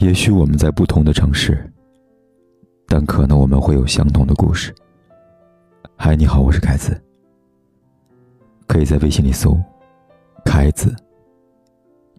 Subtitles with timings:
[0.00, 1.70] 也许我们在不同的城市，
[2.88, 4.74] 但可能我们会有相同的故事。
[5.94, 6.98] 嗨，你好，我是凯子。
[8.66, 9.54] 可以在微信里搜
[10.42, 10.96] “凯子”，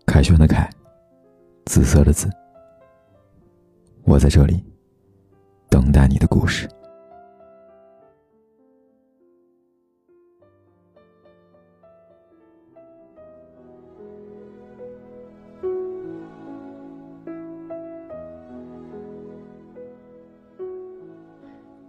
[0.05, 0.69] 凯旋的凯，
[1.65, 2.29] 紫色的紫。
[4.03, 4.63] 我在这里
[5.67, 6.69] 等待你的故事。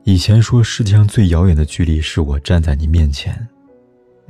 [0.04, 3.48] 以前说世界上最遥远的距离是我站在你面前，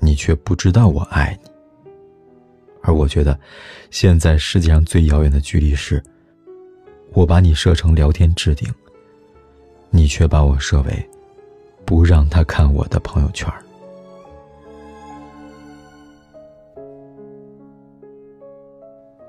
[0.00, 1.50] 你却不知道我爱你。
[2.82, 3.38] 而我觉得，
[3.90, 6.02] 现在世界上最遥远的距离是，
[7.12, 8.70] 我把你设成聊天置顶，
[9.88, 11.10] 你却把我设为
[11.86, 13.50] 不让他看我的朋友圈。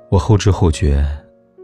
[0.09, 1.22] 我后知后觉。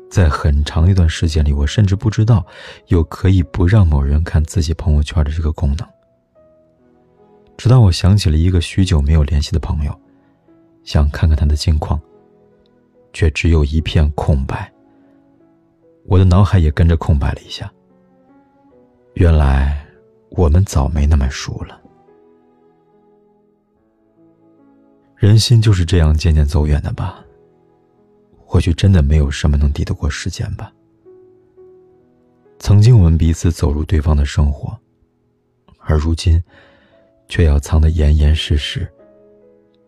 [0.10, 2.46] 在很长一段时间里，我甚至不知道
[2.88, 5.88] 有可以不让某人看自己朋友圈的这个功能。
[7.58, 10.02] 直到我想起了一个许久没有联系的朋友，
[10.84, 12.02] 想看看他的近况，
[13.14, 14.72] 却只有一片空白。
[16.06, 17.72] 我的脑海也跟着空白了一下。
[19.14, 19.86] 原来
[20.32, 21.80] 我们早没那么熟了。
[25.18, 27.24] 人心就是这样渐渐走远的吧。
[28.52, 30.74] 或许真的没有什么能抵得过时间吧。
[32.58, 34.76] 曾经我们彼此走入对方的生活，
[35.78, 36.44] 而如今，
[37.28, 38.92] 却要藏得严严实实，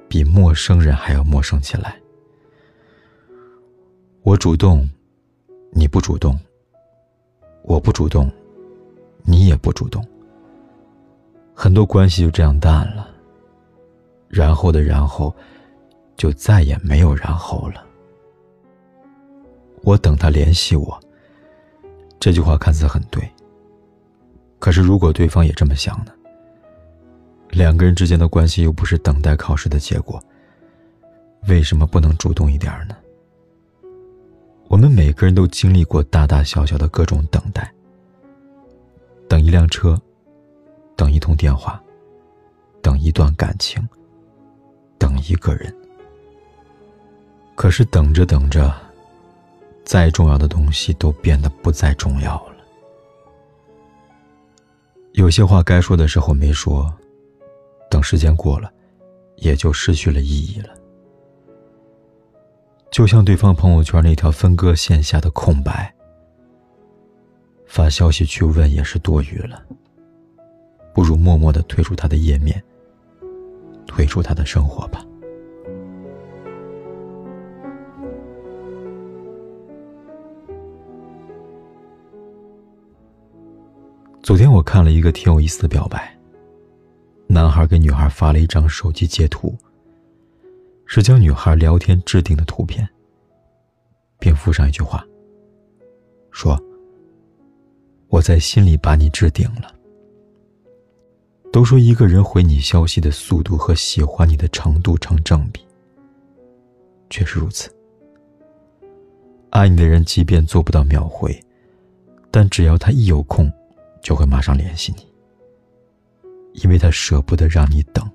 [0.08, 2.00] 比陌生人还要陌生起来。
[4.22, 4.88] 我主动，
[5.72, 6.38] 你不主动；
[7.64, 8.32] 我不主动，
[9.24, 10.08] 你也不主动。
[11.56, 13.10] 很多关系就这样淡了，
[14.30, 15.36] 然后的然后，
[16.16, 17.88] 就再也没有然后了。
[19.84, 21.00] 我等他联系我。
[22.20, 23.28] 这句话看似很对，
[24.60, 26.12] 可是如果对方也这么想呢？
[27.50, 30.24] 两个人之间的关系又不是等待考试的结果，
[31.48, 32.96] 为什么不能主动一点呢？
[34.68, 37.70] 我们每个人都经历过大大小小的各种等待：
[39.28, 40.00] 等一辆车，
[40.96, 41.82] 等一通电话，
[42.84, 43.82] 等一段感情，
[45.00, 45.76] 等一个人。
[47.56, 48.91] 可是等着等着。
[49.92, 52.56] 再重要的东西都变得不再重要了。
[55.12, 56.90] 有些话该说的时候没说，
[57.90, 58.72] 等时间过了，
[59.36, 60.70] 也就失去了意义了。
[62.90, 65.94] 就像对方朋友圈那条分割线下的空白，
[67.66, 69.62] 发消息去问也是多余了。
[70.94, 72.64] 不如默默的退出他的页面，
[73.86, 75.06] 退出他的生活吧。
[84.32, 86.18] 昨天我看了一个挺有意思的表白。
[87.28, 89.54] 男孩给女孩发了一张手机截图，
[90.86, 92.88] 是将女孩聊天置顶的图片，
[94.20, 95.06] 并附上一句话，
[96.32, 96.58] 说
[98.08, 99.76] ：“我在心里把你置顶了。”
[101.52, 105.60] 都说一个人回你消息的速度和喜欢你的程度成正比，
[107.10, 107.70] 确实如此。
[109.50, 111.38] 爱你的人即便做不到秒回，
[112.32, 113.52] 但只要他一有空。
[114.02, 115.08] 就会马上联系你，
[116.64, 118.10] 因为他舍不得让你等。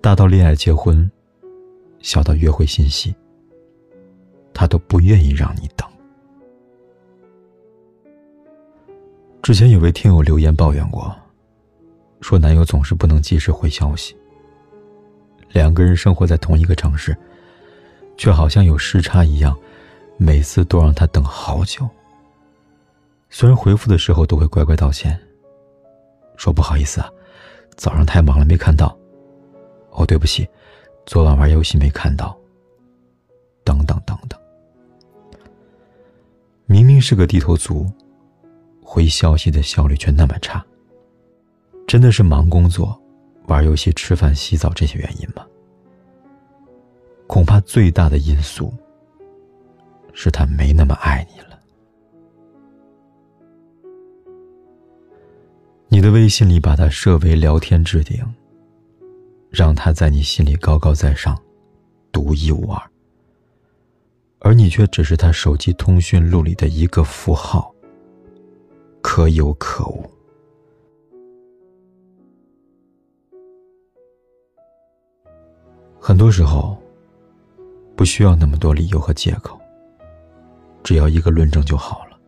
[0.00, 1.10] 大到恋爱结婚，
[2.00, 3.14] 小到约会信息，
[4.52, 5.88] 他都不愿意让你等。
[9.42, 11.14] 之前有位听友留言抱怨过，
[12.20, 14.16] 说男友总是不能及时回消息。
[15.52, 17.16] 两个人生活在同一个城市，
[18.16, 19.56] 却好像有时差一样，
[20.16, 21.88] 每次都让他等好久。
[23.36, 25.20] 虽然回复的时候都会乖乖道歉，
[26.36, 27.10] 说不好意思啊，
[27.74, 28.96] 早上太忙了没看到。
[29.90, 30.48] 哦，对不起，
[31.04, 32.38] 昨晚玩游戏没看到。
[33.64, 34.38] 等等等等，
[36.66, 37.90] 明明是个低头族，
[38.80, 40.64] 回消息的效率却那么差。
[41.88, 42.96] 真的是忙工作、
[43.48, 45.44] 玩游戏、吃饭、洗澡这些原因吗？
[47.26, 48.72] 恐怕最大的因素
[50.12, 51.53] 是他没那么爱你了。
[55.88, 58.24] 你的微信里把他设为聊天置顶，
[59.50, 61.40] 让他在你心里高高在上，
[62.10, 62.82] 独一无二。
[64.40, 67.72] 而你却只是他手机通讯录里的一个符号，
[69.00, 70.10] 可有可无。
[75.98, 76.76] 很多时候，
[77.96, 79.58] 不需要那么多理由和借口，
[80.82, 82.18] 只要一个论证就好了。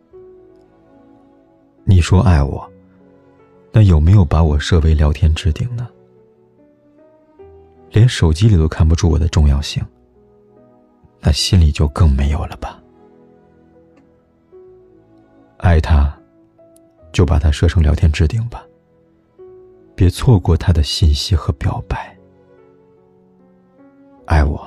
[1.84, 2.72] 你说爱我，
[3.76, 5.86] 那有没有把我设为聊天置顶呢？
[7.90, 9.84] 连手机里都看不出我的重要性，
[11.20, 12.82] 那心里就更没有了吧？
[15.58, 16.10] 爱他，
[17.12, 18.64] 就把他设成聊天置顶吧，
[19.94, 22.16] 别错过他的信息和表白。
[24.24, 24.66] 爱我，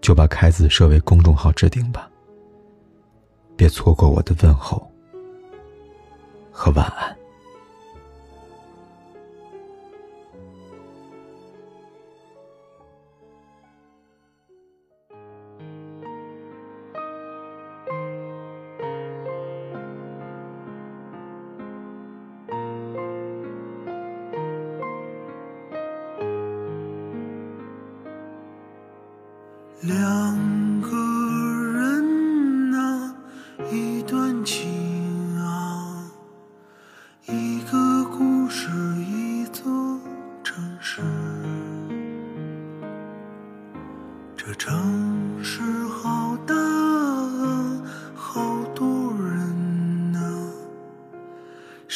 [0.00, 2.08] 就把凯子设为公众号置顶吧，
[3.56, 4.80] 别错过我的问候
[6.52, 7.12] 和晚安。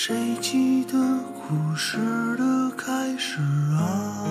[0.00, 0.96] 谁记得
[1.34, 1.98] 故事
[2.36, 3.40] 的开始
[3.74, 4.24] 啊？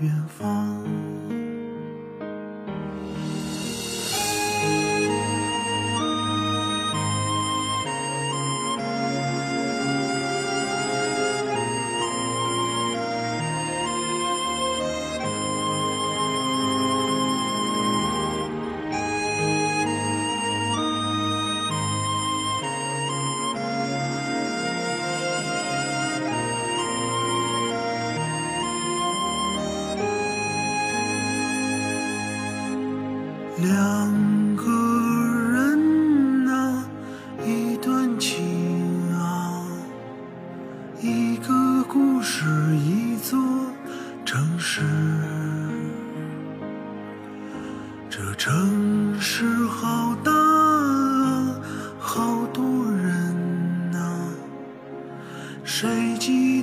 [0.00, 0.85] 远方。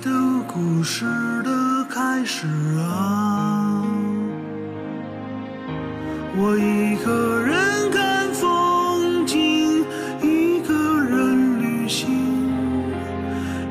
[0.04, 0.12] 的
[0.46, 1.06] 故事
[1.44, 2.46] 的开始
[2.78, 3.82] 啊？
[6.36, 9.86] 我一个人看风景，
[10.22, 12.10] 一个人旅行，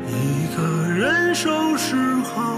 [0.09, 2.52] 一个人收拾好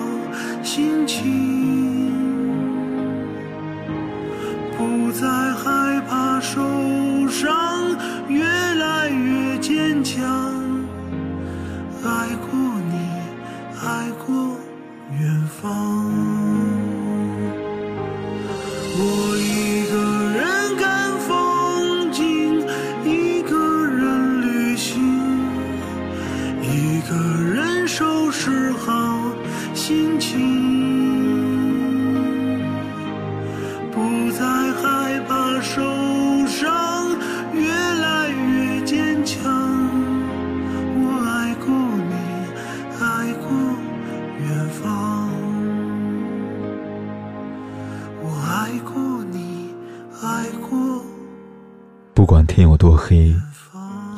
[52.14, 53.34] 不管天有多黑。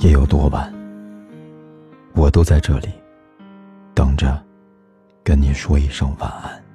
[0.01, 0.73] 夜有多晚，
[2.13, 2.89] 我都在这里，
[3.95, 4.39] 等着
[5.27, 6.66] 跟你说一声晚安。